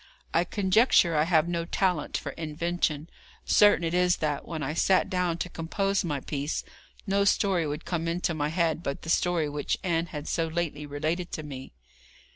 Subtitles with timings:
[0.33, 3.07] I conjecture I have no talent for invention.
[3.45, 6.63] Certain it is that, when I sat down to compose my piece,
[7.05, 10.87] no story would come into my head but the story which Ann had so lately
[10.87, 11.71] related to me.